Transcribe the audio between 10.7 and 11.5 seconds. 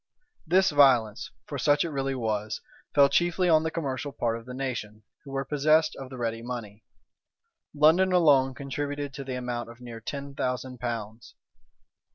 pounds.